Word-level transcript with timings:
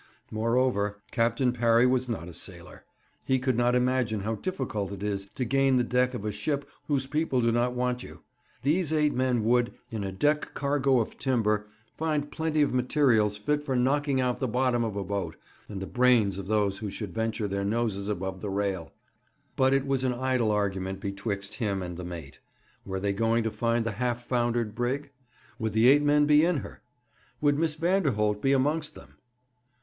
Moreover, 0.31 0.99
Captain 1.11 1.53
Parry 1.53 1.85
was 1.85 2.09
not 2.09 2.27
a 2.27 2.33
sailor. 2.33 2.85
He 3.23 3.37
could 3.37 3.55
not 3.55 3.75
imagine 3.75 4.21
how 4.21 4.33
difficult 4.33 4.91
it 4.91 5.03
is 5.03 5.25
to 5.35 5.45
gain 5.45 5.77
the 5.77 5.83
deck 5.83 6.15
of 6.15 6.25
a 6.25 6.31
ship 6.31 6.67
whose 6.87 7.05
people 7.05 7.39
do 7.39 7.51
not 7.51 7.75
want 7.75 8.01
you. 8.01 8.23
These 8.63 8.91
eight 8.91 9.13
men 9.13 9.43
would, 9.43 9.75
in 9.91 10.03
a 10.03 10.11
deck 10.11 10.55
cargo 10.55 10.99
of 10.99 11.19
timber, 11.19 11.67
find 11.99 12.31
plenty 12.31 12.63
of 12.63 12.73
materials 12.73 13.37
fit 13.37 13.61
for 13.61 13.75
knocking 13.75 14.19
out 14.19 14.39
the 14.39 14.47
bottom 14.47 14.83
of 14.83 14.95
a 14.95 15.03
boat, 15.03 15.35
and 15.69 15.79
the 15.79 15.85
brains 15.85 16.39
of 16.39 16.47
those 16.47 16.79
who 16.79 16.89
should 16.89 17.13
venture 17.13 17.47
their 17.47 17.63
noses 17.63 18.07
above 18.07 18.41
the 18.41 18.49
rail. 18.49 18.91
But 19.55 19.71
it 19.71 19.85
was 19.85 20.03
an 20.03 20.15
idle 20.15 20.49
argument 20.49 20.99
betwixt 20.99 21.53
him 21.53 21.83
and 21.83 21.95
the 21.95 22.03
mate. 22.03 22.39
Were 22.87 22.99
they 22.99 23.13
going 23.13 23.43
to 23.43 23.51
find 23.51 23.85
the 23.85 23.91
half 23.91 24.25
foundered 24.25 24.73
brig? 24.73 25.11
Would 25.59 25.73
the 25.73 25.87
eight 25.87 26.01
men 26.01 26.25
be 26.25 26.43
in 26.43 26.57
her? 26.65 26.81
Would 27.39 27.59
Miss 27.59 27.75
Vanderholt 27.75 28.41
be 28.41 28.51
amongst 28.51 28.95
them? 28.95 29.17